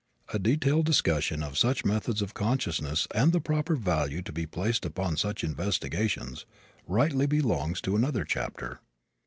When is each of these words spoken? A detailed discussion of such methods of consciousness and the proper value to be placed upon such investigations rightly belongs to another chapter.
A 0.33 0.39
detailed 0.39 0.87
discussion 0.87 1.43
of 1.43 1.59
such 1.59 1.85
methods 1.85 2.23
of 2.23 2.33
consciousness 2.33 3.07
and 3.13 3.31
the 3.31 3.39
proper 3.39 3.75
value 3.75 4.23
to 4.23 4.31
be 4.31 4.47
placed 4.47 4.83
upon 4.83 5.15
such 5.15 5.43
investigations 5.43 6.47
rightly 6.87 7.27
belongs 7.27 7.79
to 7.81 7.95
another 7.95 8.23
chapter. 8.25 8.79